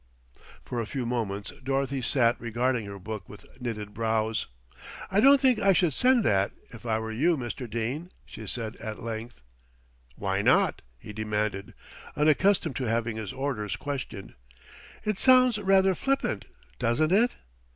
For 0.65 0.81
a 0.81 0.87
few 0.87 1.05
moments 1.05 1.51
Dorothy 1.63 2.01
sat 2.01 2.41
regarding 2.41 2.87
her 2.87 2.97
book 2.97 3.29
with 3.29 3.45
knitted 3.61 3.93
brows. 3.93 4.47
"I 5.11 5.19
don't 5.19 5.39
think 5.39 5.59
I 5.59 5.73
should 5.73 5.93
send 5.93 6.23
that, 6.23 6.51
if 6.73 6.87
I 6.87 6.97
were 6.97 7.11
you, 7.11 7.37
Mr. 7.37 7.69
Dene," 7.69 8.09
she 8.25 8.47
said 8.47 8.77
at 8.77 9.03
length. 9.03 9.41
"Why 10.15 10.41
not?" 10.41 10.81
he 10.97 11.13
demanded, 11.13 11.75
unaccustomed 12.15 12.77
to 12.77 12.85
having 12.85 13.17
his 13.17 13.31
orders 13.31 13.75
questioned. 13.75 14.33
"It 15.03 15.19
sounds 15.19 15.59
rather 15.59 15.93
flippant, 15.93 16.45
doesn't 16.79 17.11
it?" 17.11 17.33